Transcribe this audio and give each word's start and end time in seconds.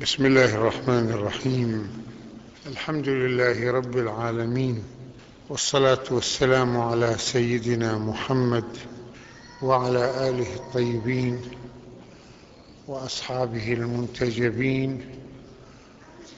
بسم 0.00 0.26
الله 0.26 0.54
الرحمن 0.54 1.10
الرحيم. 1.10 2.04
الحمد 2.66 3.08
لله 3.08 3.70
رب 3.70 3.98
العالمين 3.98 4.84
والصلاة 5.48 6.04
والسلام 6.10 6.80
على 6.80 7.14
سيدنا 7.18 7.98
محمد 7.98 8.64
وعلى 9.62 10.28
آله 10.28 10.54
الطيبين 10.54 11.40
وأصحابه 12.88 13.72
المنتجبين 13.72 15.04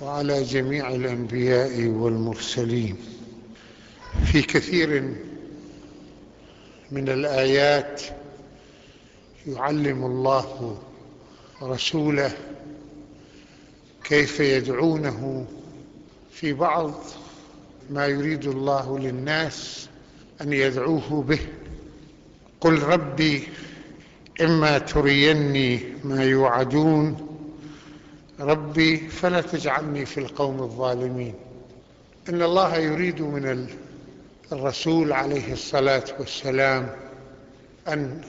وعلى 0.01 0.43
جميع 0.43 0.95
الأنبياء 0.95 1.87
والمرسلين. 1.87 2.97
في 4.33 4.43
كثير 4.43 5.15
من 6.91 7.09
الآيات 7.09 8.03
يعلم 9.47 10.05
الله 10.05 10.79
رسوله 11.63 12.33
كيف 14.13 14.41
يدعونه 14.41 15.47
في 16.33 16.53
بعض 16.53 16.95
ما 17.91 18.07
يريد 18.07 18.47
الله 18.47 18.99
للناس 18.99 19.89
أن 20.41 20.53
يدعوه 20.53 21.23
به. 21.23 21.39
قل 22.61 22.83
ربي 22.83 23.49
إما 24.41 24.79
تريني 24.79 25.81
ما 26.05 26.25
يوعدون. 26.25 27.29
ربي 28.41 28.97
فلا 28.97 29.41
تجعلني 29.41 30.07
في 30.07 30.19
القوم 30.21 30.63
الظالمين. 30.63 31.35
إن 32.29 32.43
الله 32.43 32.77
يريد 32.77 33.23
من 33.23 33.69
الرسول 34.53 35.13
عليه 35.13 35.53
الصلاة 35.53 36.05
والسلام 36.19 36.97
أن 37.89 38.21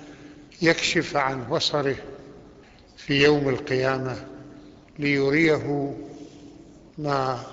يكشف 0.61 1.17
عن 1.17 1.43
بصره 1.43 1.95
في 2.97 3.23
يوم 3.23 3.49
القيامة. 3.49 4.32
ليريه 4.99 5.95
ما 6.97 7.43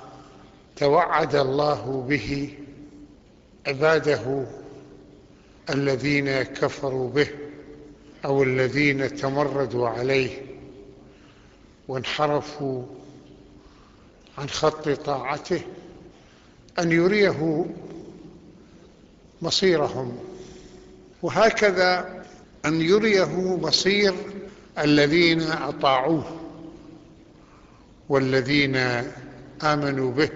توعد 0.76 1.34
الله 1.34 2.06
به 2.08 2.54
عباده 3.66 4.46
الذين 5.70 6.42
كفروا 6.42 7.10
به 7.10 7.28
أو 8.24 8.42
الذين 8.42 9.16
تمردوا 9.16 9.88
عليه 9.88 10.42
وانحرفوا 11.88 12.82
عن 14.38 14.48
خط 14.48 14.88
طاعته 14.88 15.60
أن 16.78 16.92
يريه 16.92 17.66
مصيرهم. 19.42 20.18
وهكذا 21.22 22.24
أن 22.64 22.80
يريه 22.80 23.56
مصير 23.56 24.14
الذين 24.78 25.42
أطاعوه. 25.42 26.40
والذين 28.10 28.76
آمنوا 29.62 30.12
به. 30.12 30.30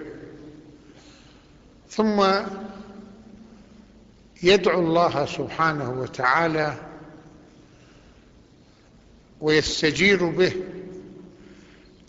ثم 1.89 2.25
يدعو 4.43 4.79
الله 4.79 5.25
سبحانه 5.25 5.89
وتعالى 6.01 6.77
ويستجير 9.41 10.25
به 10.25 10.53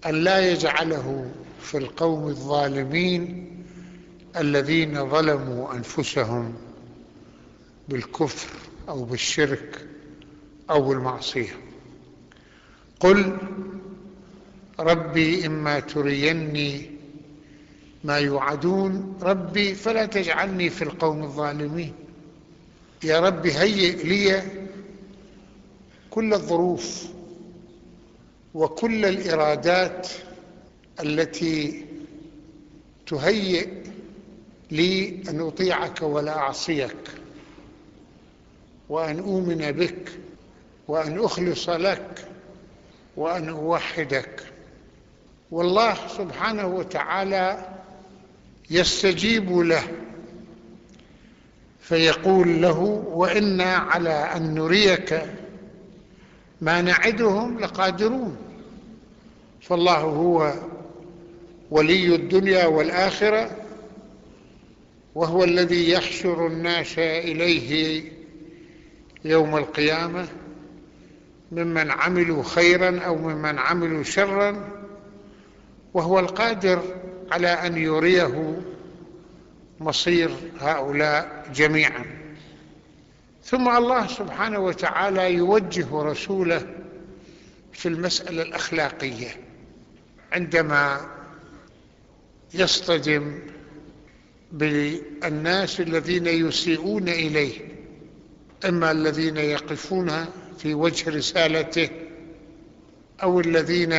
أن 0.07 0.15
لا 0.25 0.51
يجعله 0.53 1.31
في 1.61 1.79
القوم 1.79 2.29
الظالمين 2.29 3.53
الذين 4.37 5.11
ظلموا 5.11 5.75
أنفسهم 5.75 6.55
بالكفر 7.89 8.49
أو 8.89 9.05
بالشرك 9.05 9.87
أو 10.71 10.89
بالمعصية. 10.89 11.57
قل 13.01 13.39
ربي 14.81 15.47
إما 15.47 15.81
تريني 15.81 16.91
ما 18.05 18.19
يوعدون 18.19 19.19
ربي 19.23 19.75
فلا 19.75 20.07
تجعلني 20.07 20.71
في 20.71 20.83
القوم 20.83 21.23
الظالمين. 21.23 21.95
يا 23.05 23.21
ربي 23.21 23.53
هيئ 23.53 24.03
لي 24.05 24.43
كل 26.11 26.35
الظروف 26.35 27.07
وكل 28.55 29.05
الإرادات 29.05 30.09
التي 31.01 31.85
تهيئ 33.07 33.69
لي 34.71 35.23
أن 35.29 35.41
أطيعك 35.41 36.03
ولا 36.03 36.39
أعصيك 36.39 36.97
وأن 38.89 39.19
أؤمن 39.19 39.73
بك 39.73 40.13
وأن 40.89 41.19
أخلص 41.25 41.69
لك 41.69 42.29
وأن 43.17 43.49
أوحدك. 43.49 44.53
والله 45.51 45.95
سبحانه 46.09 46.67
وتعالى 46.67 47.69
يستجيب 48.71 49.59
له 49.59 49.83
فيقول 51.81 52.63
له 52.63 52.79
وإنا 53.07 53.75
على 53.77 54.11
أن 54.11 54.55
نريك 54.55 55.23
ما 56.61 56.81
نعدهم 56.83 57.59
لقادرون 57.61 58.37
فالله 59.61 59.99
هو 59.99 60.53
ولي 61.71 62.15
الدنيا 62.15 62.67
والآخرة 62.67 63.51
وهو 65.15 65.45
الذي 65.45 65.91
يحشر 65.91 66.47
الناس 66.47 66.99
إليه 66.99 68.03
يوم 69.25 69.57
القيامة 69.57 70.29
ممن 71.53 71.91
عملوا 71.91 72.43
خيرا 72.43 73.01
أو 73.01 73.17
ممن 73.17 73.59
عملوا 73.59 74.03
شرا 74.03 74.69
وهو 75.97 76.19
القادر 76.19 76.83
على 77.33 77.49
أن 77.49 77.77
يريه 77.77 78.63
مصير 79.81 80.31
هؤلاء 80.61 81.47
جميعا. 81.55 82.05
ثم 83.45 83.77
الله 83.77 84.07
سبحانه 84.07 84.59
وتعالى 84.59 85.35
يوجه 85.35 85.87
رسوله 85.93 86.67
في 87.73 87.89
المسألة 87.89 88.43
الأخلاقية 88.43 89.29
عندما 90.33 91.01
يصطدم 92.55 93.39
بالناس 94.53 95.81
الذين 95.81 96.27
يسيئون 96.27 97.09
إليه 97.09 97.59
إما 98.65 98.91
الذين 98.91 99.37
يقفون 99.37 100.25
في 100.59 100.75
وجه 100.75 101.11
رسالته 101.11 101.89
أو 103.23 103.41
الذين 103.41 103.93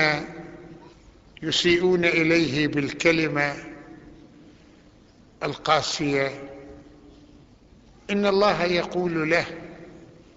يسيئون 1.42 2.06
إليه 2.06 2.68
بالكلمة 2.68 3.56
القاسية. 5.44 6.31
إن 8.09 8.25
الله 8.25 8.64
يقول 8.64 9.30
له 9.30 9.46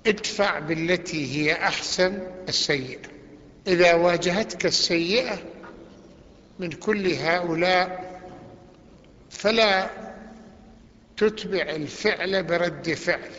ادفع 0.06 0.59
بالتي 0.59 1.37
هي 1.37 1.53
أحسن 1.53 2.19
السيئة. 2.49 3.00
إذا 3.66 3.94
واجهتك 3.94 4.66
السيئة 4.66 5.38
من 6.59 6.72
كل 6.72 7.12
هؤلاء 7.12 8.11
فلا 9.31 9.91
تتبع 11.17 11.62
الفعل 11.62 12.43
برد 12.43 12.94
فعل. 12.94 13.31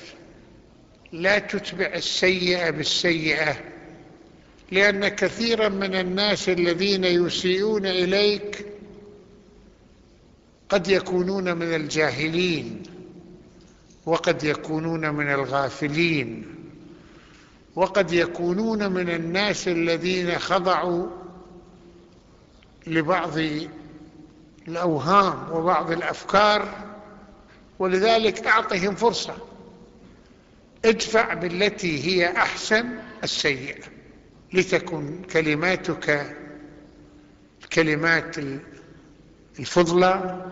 لا 1.11 1.39
تتبع 1.39 1.85
السيئة 1.85 2.69
بالسيئة. 2.69 3.70
لأن 4.71 5.07
كثيرا 5.07 5.69
من 5.69 5.95
الناس 5.95 6.49
الذين 6.49 7.03
يسيئون 7.03 7.85
إليك 7.85 8.65
قد 10.69 10.87
يكونون 10.87 11.57
من 11.57 11.75
الجاهلين 11.75 12.83
وقد 14.05 14.43
يكونون 14.43 15.09
من 15.13 15.31
الغافلين 15.31 16.55
وقد 17.75 18.13
يكونون 18.13 18.91
من 18.91 19.09
الناس 19.09 19.67
الذين 19.67 20.39
خضعوا 20.39 21.07
لبعض 22.87 23.33
الأوهام 24.67 25.51
وبعض 25.51 25.91
الأفكار 25.91 26.91
ولذلك 27.79 28.47
أعطهم 28.47 28.95
فرصة. 28.95 29.37
ادفع 30.85 31.33
بالتي 31.33 32.03
هي 32.07 32.37
أحسن 32.37 32.85
السيئة. 33.23 34.00
لتكن 34.53 35.21
كلماتك 35.33 36.35
الكلمات 37.63 38.35
الفضلى 39.59 40.45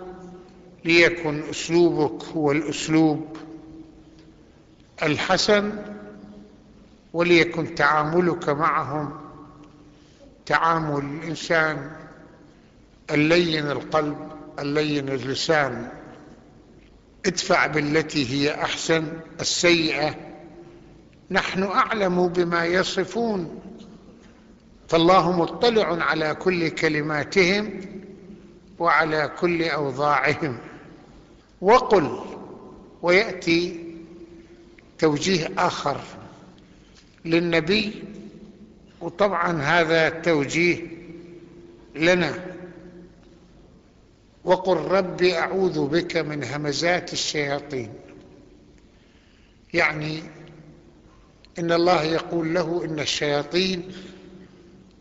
ليكن 0.85 1.43
أسلوبك 1.49 2.23
هو 2.23 2.51
الأسلوب 2.51 3.37
الحسن 5.03 5.85
وليكن 7.13 7.75
تعاملك 7.75 8.49
معهم 8.49 9.19
تعامل 10.45 11.05
الإنسان 11.05 11.91
اللين 13.11 13.71
القلب 13.71 14.31
اللين 14.59 15.09
اللسان. 15.09 15.91
ادفع 17.25 17.67
بالتي 17.67 18.29
هي 18.29 18.53
أحسن 18.53 19.07
السيئة. 19.39 20.15
نحن 21.31 21.63
أعلم 21.63 22.27
بما 22.27 22.65
يصفون. 22.65 23.61
فالله 24.89 25.31
مطلع 25.31 26.03
على 26.03 26.35
كل 26.35 26.69
كلماتهم 26.69 27.81
وعلى 28.79 29.31
كل 29.39 29.63
أوضاعهم. 29.63 30.57
وقل 31.61 32.19
ويأتي 33.01 33.85
توجيه 34.97 35.49
آخر 35.57 36.01
للنبي 37.25 38.03
وطبعا 39.01 39.61
هذا 39.61 40.09
توجيه 40.09 40.87
لنا. 41.95 42.45
وقل 44.43 44.77
رب 44.77 45.23
أعوذ 45.23 45.87
بك 45.87 46.17
من 46.17 46.43
همزات 46.43 47.13
الشياطين. 47.13 47.93
يعني 49.73 50.23
إن 51.59 51.71
الله 51.71 52.03
يقول 52.03 52.53
له 52.53 52.85
إن 52.85 52.99
الشياطين 52.99 53.91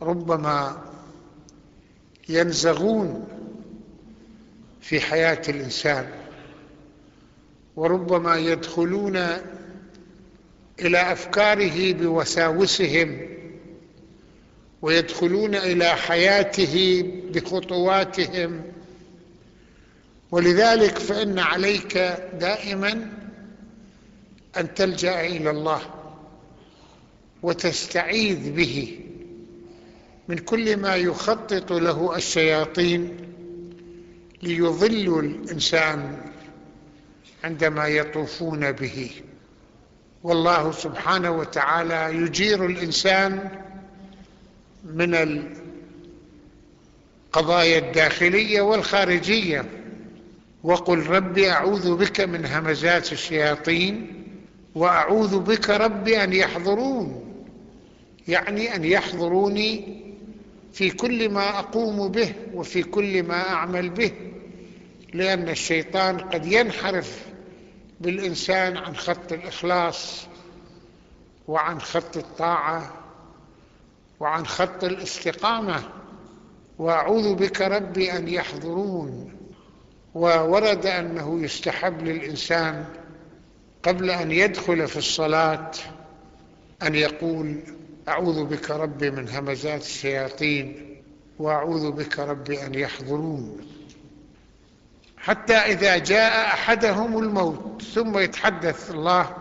ربما 0.03 0.85
ينزغون 2.29 3.29
في 4.81 5.01
حياة 5.01 5.43
الإنسان 5.49 6.11
وربما 7.77 8.37
يدخلون 8.37 9.17
إلى 10.81 11.13
أفكاره 11.13 11.93
بوساوسهم 11.93 13.21
ويدخلون 14.83 15.55
إلى 15.55 15.89
حياته 15.89 17.05
بخطواتهم. 17.31 18.63
ولذلك 20.31 20.99
فإن 20.99 21.39
عليك 21.39 21.99
دائما 22.41 23.13
أن 24.57 24.75
تلجأ 24.75 25.27
إلى 25.27 25.51
الله 25.51 25.81
وتستعيذ 27.43 28.53
به. 28.53 29.08
من 30.29 30.39
كل 30.39 30.77
ما 30.77 30.97
يخطط 30.97 31.73
له 31.73 32.17
الشياطين 32.17 33.17
ليضلوا 34.43 35.23
الإنسان 35.23 36.19
عندما 37.45 37.87
يطوفون 37.87 38.73
به. 38.73 39.11
والله 40.23 40.73
سبحانه 40.73 41.31
وتعالى 41.31 42.17
يجير 42.17 42.67
الإنسان 42.67 43.51
من 44.85 45.15
القضايا 47.31 47.79
الداخلية 47.79 48.61
والخارجية. 48.61 49.65
وقل 50.63 51.07
ربي 51.07 51.51
أعوذ 51.51 51.97
بك 51.97 52.21
من 52.21 52.47
همزات 52.47 53.13
الشياطين 53.13 54.25
وأعوذ 54.75 55.39
بك 55.39 55.71
ربي 55.71 56.25
أن 56.25 56.33
يحضرون 56.33 57.25
يعني 58.29 58.75
أن 58.77 58.85
يحضروني 58.85 60.08
في 60.79 60.91
كل 60.91 61.29
ما 61.29 61.59
أقوم 61.59 62.09
به 62.09 62.35
وفي 62.55 62.83
كل 62.83 63.23
ما 63.23 63.49
أعمل 63.49 63.91
به 63.91 64.13
لأن 65.15 65.49
الشيطان 65.49 66.19
قد 66.21 66.47
ينحرف 66.47 67.27
بالإنسان 68.01 68.77
عن 68.77 68.97
خط 68.97 69.33
الإخلاص 69.33 70.27
وعن 71.49 71.81
خط 71.81 72.17
الطاعة 72.17 72.93
وعن 74.21 74.47
خط 74.47 74.85
الاستقامة. 74.85 75.83
وأعوذ 76.79 77.35
بك 77.35 77.61
ربي 77.61 78.13
أن 78.13 78.29
يحضرون. 78.29 79.33
وورد 80.15 80.87
أنه 80.87 81.43
يستحب 81.43 82.03
للإنسان 82.03 82.85
قبل 83.83 84.11
أن 84.11 84.31
يدخل 84.31 84.89
في 84.89 84.97
الصلاة 84.97 85.71
أن 86.83 86.95
يقول 86.95 87.61
أعوذ 88.09 88.45
بك 88.45 88.71
ربي 88.71 89.11
من 89.11 89.29
همزات 89.29 89.83
الشياطين 89.83 90.97
وأعوذ 91.39 91.91
بك 91.91 92.19
ربي 92.19 92.67
أن 92.67 92.75
يحضرون. 92.75 93.61
حتى 95.17 95.55
إذا 95.55 95.99
جاء 95.99 96.47
أحدهم 96.47 97.19
الموت 97.19 97.83
ثم 97.83 98.19
يتحدث 98.19 98.91
الله 98.91 99.37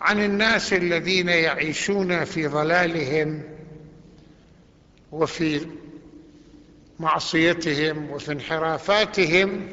عن 0.00 0.24
الناس 0.24 0.72
الذين 0.72 1.28
يعيشون 1.28 2.24
في 2.24 2.46
ضلالهم 2.46 3.42
وفي 5.12 5.66
معصيتهم 7.00 8.10
وفي 8.10 8.32
انحرافاتهم 8.32 9.68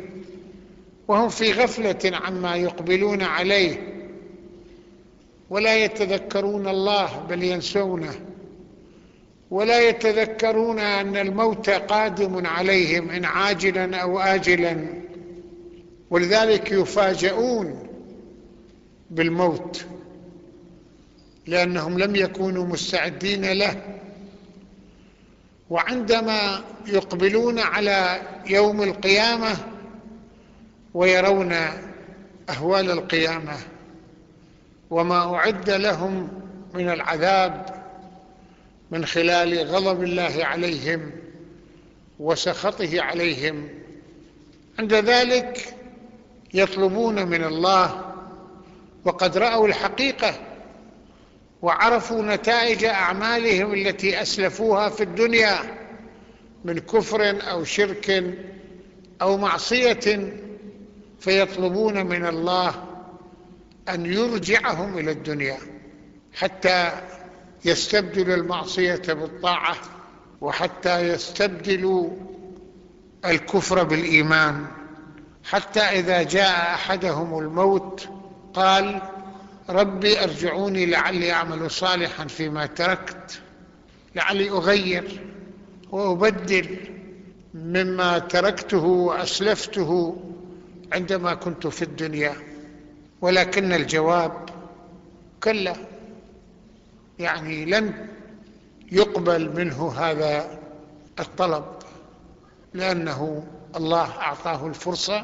وهم 1.08 1.30
في 1.30 1.52
غفلة 1.52 2.00
عما 2.18 2.56
يقبلون 2.56 3.22
عليه. 3.22 3.94
ولا 5.50 5.78
يتذكرون 5.78 6.68
الله 6.68 7.20
بل 7.30 7.44
ينسونه. 7.44 8.35
ولا 9.56 9.90
يتذكرون 9.90 10.80
أن 10.80 11.18
الموت 11.18 11.70
قادم 11.70 12.48
عليهم 12.48 13.10
إن 13.10 13.26
عاجلا 13.26 13.98
أو 13.98 14.20
آجلا. 14.20 14.88
ولذلك 16.10 16.72
يفاجؤون 16.72 17.88
بالموت 19.10 19.86
لأنهم 21.48 22.00
لم 22.00 22.16
يكونوا 22.16 22.66
مستعدين 22.66 23.46
له. 23.46 23.82
وعندما 25.70 26.64
يقبلون 26.88 27.60
على 27.60 28.22
يوم 28.46 28.82
القيامة 28.82 29.56
ويرون 30.94 31.54
أهوال 32.50 32.92
القيامة 32.92 33.58
وما 34.90 35.36
أعد 35.36 35.70
لهم 35.70 36.28
من 36.74 36.90
العذاب 36.90 37.85
من 38.92 39.06
خلال 39.06 39.68
غضب 39.68 40.04
الله 40.04 40.46
عليهم 40.46 41.12
وسخطه 42.20 43.02
عليهم. 43.02 43.70
عند 44.80 44.94
ذلك 44.94 45.76
يطلبون 46.54 47.28
من 47.28 47.44
الله 47.44 48.14
وقد 49.06 49.38
رأوا 49.38 49.68
الحقيقة 49.68 50.34
وعرفوا 51.62 52.22
نتائج 52.22 52.86
أعمالهم 52.86 53.74
التي 53.74 54.22
أسلفوها 54.22 54.90
في 54.90 55.04
الدنيا 55.04 55.60
من 56.66 56.80
كفر 56.80 57.52
أو 57.52 57.64
شرك 57.64 58.24
أو 59.22 59.38
معصية 59.38 60.34
فيطلبون 61.20 62.06
من 62.06 62.26
الله 62.26 62.84
أن 63.90 64.06
يرجعهم 64.06 64.98
إلى 64.98 65.12
الدنيا 65.12 65.58
حتى 66.34 66.92
يستبدل 67.66 68.32
المعصية 68.32 69.02
بالطاعة 69.08 69.76
وحتى 70.42 71.00
يستبدلوا 71.10 72.10
الكفر 73.26 73.84
بالإيمان. 73.84 74.66
حتى 75.44 75.80
إذا 75.80 76.24
جاء 76.24 76.74
أحدهم 76.74 77.40
الموت 77.40 78.10
قال 78.54 79.02
ربي 79.70 80.24
أرجعوني 80.24 80.86
لعلي 80.86 81.32
أعمل 81.32 81.72
صالحا 81.72 82.28
فيما 82.28 82.66
تركت 82.66 83.42
لعلي 84.16 84.50
أغير 84.50 85.22
وأبدل 85.92 86.78
مما 87.54 88.20
تركته 88.20 88.86
وأسلفته 88.86 90.18
عندما 90.94 91.34
كنت 91.34 91.68
في 91.68 91.82
الدنيا. 91.82 92.34
ولكن 93.22 93.74
الجواب 93.74 94.50
كلا. 95.44 95.76
يعني 97.20 97.66
لن 97.66 98.08
يقبل 98.92 99.56
منه 99.56 99.94
هذا 99.98 100.60
الطلب 101.20 101.66
لأنه 102.74 103.44
الله 103.76 104.12
أعطاه 104.22 104.68
الفرصة 104.68 105.24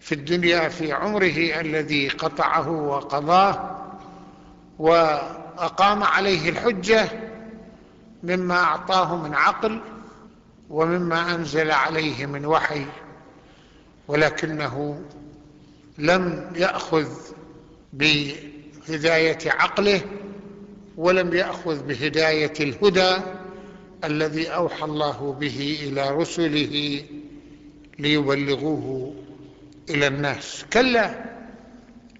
في 0.00 0.12
الدنيا 0.14 0.68
في 0.68 0.92
عمره 0.92 1.60
الذي 1.60 2.08
قطعه 2.08 2.70
وقضاه 2.70 3.78
وأقام 4.78 6.02
عليه 6.02 6.48
الحجة 6.50 7.08
مما 8.22 8.54
أعطاه 8.56 9.16
من 9.16 9.34
عقل 9.34 9.80
ومما 10.70 11.34
أنزل 11.34 11.70
عليه 11.70 12.26
من 12.26 12.46
وحي 12.46 12.86
ولكنه 14.08 15.00
لم 15.98 16.52
يأخذ 16.56 17.08
بهداية 17.92 19.38
عقله 19.46 20.00
ولم 20.96 21.34
يأخذ 21.34 21.82
بهداية 21.86 22.52
الهدى 22.60 23.16
الذي 24.04 24.48
أوحى 24.48 24.84
الله 24.84 25.36
به 25.40 25.78
إلى 25.82 26.10
رسله 26.10 27.02
ليبلغوه 27.98 29.14
إلى 29.90 30.06
الناس. 30.06 30.64
كلا 30.72 31.24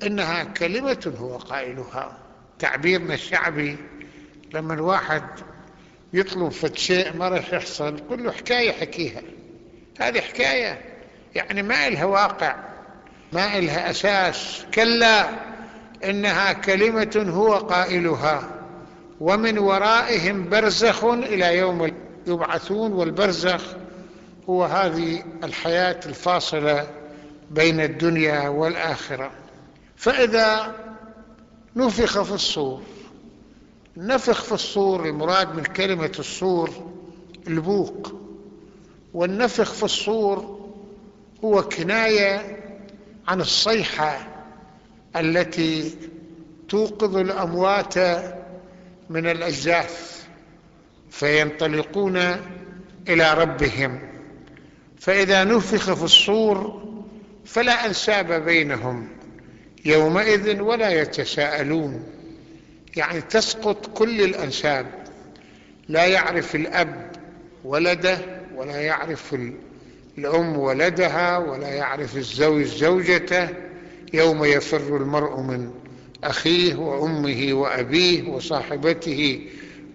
إنها 0.03 0.45
كلمة 0.45 1.13
هو 1.19 1.37
قائلها. 1.37 2.19
تعبيرنا 2.59 3.15
الشعبي 3.15 3.77
لما 4.55 4.75
الواحد 4.75 5.23
يطلب 6.13 6.49
فد 6.49 6.77
شيء 6.77 7.17
ما 7.17 7.29
راح 7.29 7.53
يحصل 7.53 7.99
قل 8.11 8.25
له 8.25 8.33
حكاية 8.33 8.73
حكيها. 8.73 9.23
هذه 10.01 10.21
حكاية 10.21 10.81
يعني 11.35 11.63
ما 11.63 11.89
إلها 11.89 12.05
واقع 12.05 12.57
ما 13.33 13.59
إلها 13.59 13.91
أساس. 13.91 14.67
كلا 14.75 15.29
إنها 16.05 16.53
كلمة 16.53 17.33
هو 17.35 17.55
قائلها. 17.55 18.54
ومن 19.25 19.59
ورائهم 19.59 20.49
برزخ 20.49 21.05
إلى 21.05 21.57
يوم 21.57 21.91
يبعثون 22.27 22.93
والبرزخ 22.93 23.63
هو 24.49 24.65
هذه 24.65 25.25
الحياة 25.45 26.01
الفاصلة 26.07 26.87
بين 27.51 27.81
الدنيا 27.81 28.49
والآخرة. 28.49 29.31
فإذا 29.97 30.75
نفخ 31.77 32.23
في 32.23 32.35
الصور 32.35 32.83
نفخ 33.97 34.43
في 34.43 34.53
الصور 34.53 35.07
المراد 35.09 35.55
من 35.55 35.63
كلمة 35.63 36.13
الصور 36.19 36.71
البوق. 37.49 38.13
والنفخ 39.15 39.73
في 39.73 39.83
الصور 39.83 40.61
هو 41.45 41.63
كناية 41.63 42.63
عن 43.29 43.41
الصيحة 43.41 44.27
التي 45.17 45.95
توقظ 46.69 47.17
الأموات 47.17 47.95
من 49.11 49.27
الأجداث 49.27 50.25
فينطلقون 51.11 52.17
إلى 53.09 53.35
ربهم. 53.35 54.01
فإذا 55.01 55.45
نفخ 55.45 55.93
في 55.93 56.05
الصور 56.05 56.85
فلا 57.45 57.87
أنساب 57.87 58.45
بينهم 58.45 59.09
يومئذ 59.85 60.61
ولا 60.61 60.91
يتساءلون. 60.91 62.07
يعني 62.97 63.21
تسقط 63.21 63.87
كل 63.87 64.21
الأنساب. 64.23 64.87
لا 65.89 66.05
يعرف 66.05 66.55
الأب 66.55 67.13
ولده 67.65 68.19
ولا 68.55 68.81
يعرف 68.81 69.37
الأم 70.19 70.59
ولدها 70.59 71.39
ولا 71.39 71.69
يعرف 71.69 72.17
الزوج 72.17 72.65
زوجته. 72.65 73.49
يوم 74.13 74.45
يفر 74.45 74.97
المرء 74.97 75.41
من 75.41 75.71
أخيه 76.31 76.75
وأمه 76.75 77.49
وأبيه 77.53 78.29
وصاحبته 78.29 79.41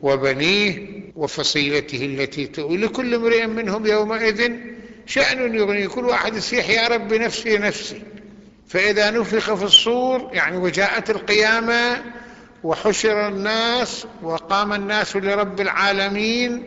وبنيه 0.01 0.99
وفصيلته 1.15 2.05
التي 2.05 2.45
تؤوي 2.47 2.77
لكل 2.77 3.15
امرئ 3.15 3.45
منهم 3.47 3.85
يومئذ 3.85 4.51
شأن 5.05 5.55
يغني 5.55 5.87
كل 5.87 6.05
واحد 6.05 6.35
يصيح 6.35 6.69
يا 6.69 6.87
رب 6.87 7.13
نفسي 7.13 7.57
نفسي. 7.57 8.01
فإذا 8.67 9.11
نفخ 9.11 9.53
في 9.53 9.63
الصور 9.63 10.29
يعني 10.33 10.57
وجاءت 10.57 11.09
القيامة 11.09 12.03
وحشر 12.63 13.27
الناس 13.27 14.05
وقام 14.23 14.73
الناس 14.73 15.15
لرب 15.15 15.61
العالمين 15.61 16.63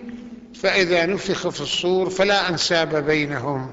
فإذا 0.54 1.06
نفخ 1.06 1.48
في 1.48 1.60
الصور 1.60 2.10
فلا 2.10 2.48
أنساب 2.48 3.06
بينهم. 3.06 3.72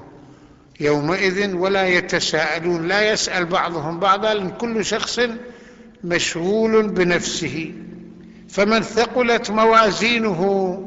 يومئذ 0.80 1.54
ولا 1.54 1.88
يتساءلون 1.88 2.88
لا 2.88 3.12
يسأل 3.12 3.44
بعضهم 3.44 4.00
بعضا 4.00 4.34
لأن 4.34 4.50
كل 4.50 4.84
شخص 4.84 5.20
مشغول 6.04 6.88
بنفسه 6.88 7.72
فمن 8.48 8.80
ثقلت 8.82 9.50
موازينه 9.50 10.78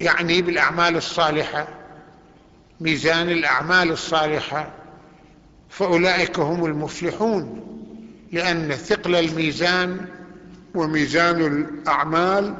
يعني 0.00 0.42
بالأعمال 0.42 0.96
الصالحة 0.96 1.68
ميزان 2.80 3.28
الأعمال 3.28 3.90
الصالحة 3.90 4.70
فأولئك 5.68 6.38
هم 6.38 6.64
المفلحون 6.64 7.60
لأن 8.32 8.72
ثقل 8.72 9.14
الميزان 9.16 10.06
وميزان 10.74 11.40
الأعمال 11.46 12.54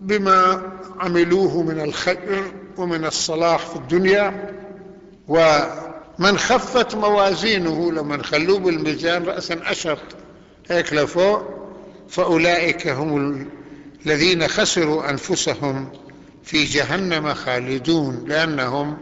بما 0.00 0.62
عملوه 1.00 1.62
من 1.62 1.80
الخير 1.80 2.52
ومن 2.76 3.04
الصلاح 3.04 3.66
في 3.66 3.76
الدنيا 3.76 4.54
ومن 5.28 6.38
خفت 6.38 6.94
موازينه 6.94 7.92
لما 7.92 8.22
خلوه 8.22 8.58
بالميزان 8.58 9.24
رأسا 9.24 9.60
أشر 9.64 9.98
هيك 10.70 10.92
لفوق 10.92 11.42
فأولئك 12.08 12.88
هم 12.88 13.46
الذين 14.06 14.48
خسروا 14.48 15.10
أنفسهم 15.10 15.88
في 16.44 16.64
جهنم 16.64 17.34
خالدون 17.34 18.24
لأنهم 18.26 18.96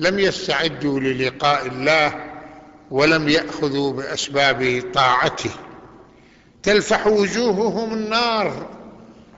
لم 0.00 0.18
يستعدوا 0.18 1.00
للقاء 1.00 1.66
الله 1.66 2.12
ولم 2.90 3.28
يأخذوا 3.28 3.92
بأسباب 3.92 4.82
طاعته. 4.94 5.50
تلفح 6.62 7.06
وجوههم 7.06 7.92
النار 7.92 8.70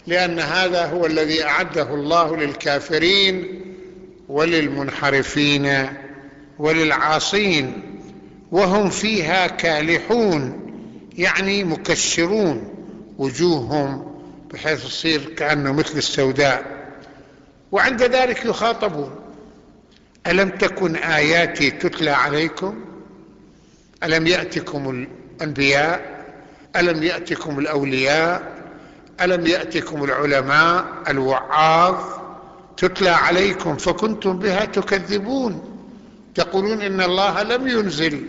لأن 0.06 0.38
هذا 0.40 0.86
هو 0.86 1.06
الذي 1.06 1.44
أعده 1.44 1.94
الله 1.94 2.36
للكافرين 2.36 3.60
وللمنحرفين 4.28 5.88
وللعاصين 6.58 7.82
وهم 8.52 8.90
فيها 8.90 9.46
كالحون. 9.46 10.67
يعني 11.18 11.64
مكشرون 11.64 12.74
وجوههم 13.18 14.18
بحيث 14.52 14.84
تصير 14.84 15.24
كأنه 15.34 15.72
مثل 15.72 15.98
السوداء. 15.98 16.78
وعند 17.72 18.02
ذلك 18.02 18.44
يخاطبون 18.44 19.10
ألم 20.26 20.48
تكن 20.48 20.96
آياتي 20.96 21.70
تتلى 21.70 22.10
عليكم؟ 22.10 22.74
ألم 24.04 24.26
يأتكم 24.26 25.06
الأنبياء؟ 25.40 26.24
ألم 26.76 27.02
يأتكم 27.02 27.58
الأولياء؟ 27.58 28.58
ألم 29.20 29.46
يأتكم 29.46 30.04
العلماء؟ 30.04 30.84
الوعاظ 31.08 31.96
تتلى 32.76 33.10
عليكم 33.10 33.76
فكنتم 33.76 34.38
بها 34.38 34.64
تكذبون 34.64 35.78
تقولون 36.34 36.82
إن 36.82 37.00
الله 37.00 37.42
لم 37.42 37.68
ينزل 37.68 38.22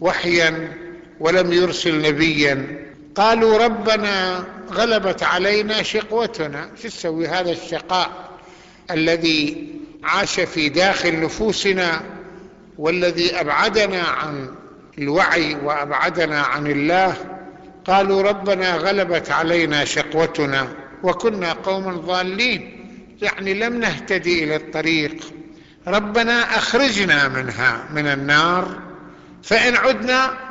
وحيا 0.00 0.72
ولم 1.20 1.52
يرسل 1.52 2.02
نبيا. 2.02 2.86
قالوا 3.14 3.64
ربنا 3.64 4.44
غلبت 4.70 5.22
علينا 5.22 5.82
شقوتنا. 5.82 6.70
شو 6.82 6.88
تسوي؟ 6.88 7.28
هذا 7.28 7.50
الشقاء 7.50 8.10
الذي 8.90 9.68
عاش 10.04 10.40
في 10.40 10.68
داخل 10.68 11.20
نفوسنا 11.20 12.00
والذي 12.78 13.40
أبعدنا 13.40 14.02
عن 14.02 14.48
الوعي 14.98 15.54
وأبعدنا 15.54 16.40
عن 16.40 16.66
الله. 16.66 17.14
قالوا 17.86 18.22
ربنا 18.22 18.76
غلبت 18.76 19.30
علينا 19.30 19.84
شقوتنا 19.84 20.68
وكنا 21.02 21.52
قوما 21.52 21.92
ضالين. 21.92 22.72
يعني 23.22 23.54
لم 23.54 23.80
نهتدي 23.80 24.44
إلى 24.44 24.56
الطريق. 24.56 25.16
ربنا 25.86 26.56
أخرجنا 26.56 27.28
منها 27.28 27.88
من 27.94 28.06
النار. 28.06 28.78
فإن 29.42 29.76
عدنا 29.76 30.45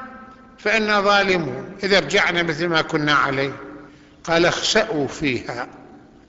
فإنا 0.57 1.01
ظالمون. 1.01 1.65
إذا 1.83 1.99
رجعنا 1.99 2.43
مثل 2.43 2.67
ما 2.67 2.81
كنا 2.81 3.13
عليه. 3.13 3.51
قال 4.23 4.45
اخسأوا 4.45 5.07
فيها 5.07 5.67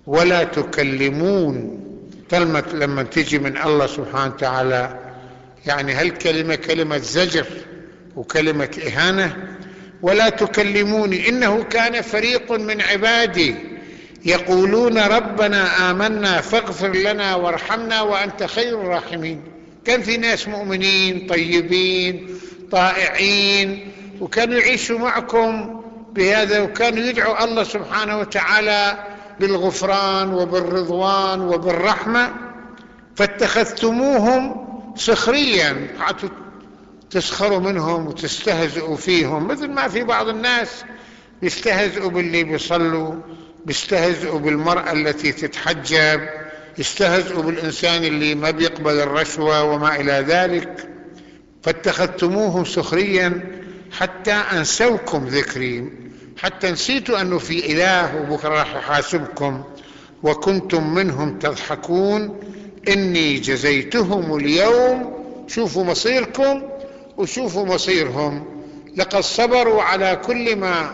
ولا 0.06 0.44
تكلمون. 0.44 1.82
كلمة 2.30 2.64
لما 2.72 3.02
تجي 3.02 3.38
من 3.38 3.56
الله 3.56 3.86
سبحانه 3.86 4.34
وتعالى 4.34 4.98
يعني 5.66 5.92
هالكلمة 5.92 6.54
كلمة 6.54 6.98
زجر 6.98 7.46
وكلمة 8.16 8.78
إهانة؟ 8.86 9.36
ولا 10.02 10.28
تكلموني 10.28 11.28
إنه 11.28 11.62
كان 11.62 12.02
فريق 12.02 12.52
من 12.52 12.80
عبادي 12.80 13.54
يقولون 14.24 14.98
ربنا 14.98 15.90
آمنا 15.90 16.40
فاغفر 16.40 16.92
لنا 16.92 17.34
وارحمنا 17.34 18.02
وأنت 18.02 18.42
خير 18.42 18.80
الراحمين. 18.80 19.42
كان 19.84 20.02
في 20.02 20.16
ناس 20.16 20.48
مؤمنين 20.48 21.26
طيبين 21.26 22.28
طائعين 22.70 23.92
وكانوا 24.20 24.58
يعيشوا 24.58 24.98
معكم 24.98 25.80
بهذا 26.12 26.60
وكانوا 26.60 27.04
يدعوا 27.04 27.44
الله 27.44 27.62
سبحانه 27.62 28.18
وتعالى 28.18 29.06
بالغفران 29.40 30.32
وبالرضوان 30.34 31.40
وبالرحمة. 31.40 32.32
فاتخذتموهم 33.16 34.66
سخريا 34.96 35.88
قعدتوا 36.00 36.28
تسخروا 37.10 37.58
منهم 37.58 38.06
وتستهزئوا 38.06 38.96
فيهم 38.96 39.48
مثل 39.48 39.68
ما 39.68 39.88
في 39.88 40.04
بعض 40.04 40.28
الناس 40.28 40.84
يستهزئوا 41.42 42.10
باللي 42.10 42.44
بيصلوا 42.44 43.14
بيستهزئوا 43.64 44.38
بالمرأة 44.38 44.92
التي 44.92 45.32
تتحجب 45.32 46.28
يستهزئوا 46.78 47.42
بالإنسان 47.42 48.04
اللي 48.04 48.34
ما 48.34 48.50
بيقبل 48.50 49.00
الرشوة 49.00 49.64
وما 49.64 50.00
إلى 50.00 50.12
ذلك. 50.12 50.88
فاتخذتموهم 51.62 52.64
سخريا 52.64 53.40
حتى 53.92 54.32
أنسوكم 54.32 55.26
ذكري 55.26 55.92
حتى 56.42 56.70
نسيتوا 56.70 57.20
أنه 57.20 57.38
في 57.38 57.72
إله 57.72 58.20
وبكرة 58.20 58.48
راح 58.48 58.74
يحاسبكم 58.76 59.64
وكنتم 60.22 60.94
منهم 60.94 61.38
تضحكون. 61.38 62.40
إني 62.88 63.34
جزيتهم 63.34 64.36
اليوم. 64.36 65.16
شوفوا 65.46 65.84
مصيركم 65.84 66.62
وشوفوا 67.16 67.66
مصيرهم. 67.66 68.44
لقد 68.96 69.20
صبروا 69.20 69.82
على 69.82 70.20
كل 70.26 70.56
ما 70.56 70.90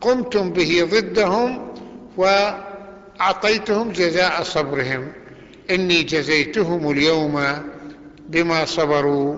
قمتم 0.00 0.50
به 0.50 0.88
ضدهم 0.90 1.72
وأعطيتهم 2.16 3.92
جزاء 3.92 4.42
صبرهم. 4.42 5.12
إني 5.70 6.02
جزيتهم 6.02 6.90
اليوم 6.90 7.44
بما 8.28 8.64
صبروا 8.64 9.36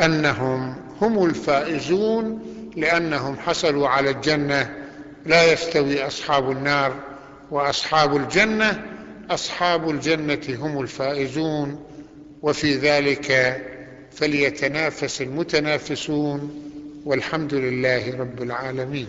أنهم 0.00 0.83
هم 1.00 1.24
الفائزون 1.24 2.40
لأنهم 2.76 3.36
حصلوا 3.36 3.88
على 3.88 4.10
الجنة 4.10 4.76
لا 5.26 5.52
يستوي 5.52 6.06
أصحاب 6.06 6.50
النار 6.50 6.94
وأصحاب 7.50 8.16
الجنة 8.16 8.84
أصحاب 9.30 9.90
الجنة 9.90 10.42
هم 10.48 10.80
الفائزون. 10.80 11.84
وفي 12.42 12.74
ذلك 12.74 13.60
فليتنافس 14.12 15.22
المتنافسون 15.22 16.62
والحمد 17.04 17.54
لله 17.54 18.16
رب 18.16 18.42
العالمين. 18.42 19.06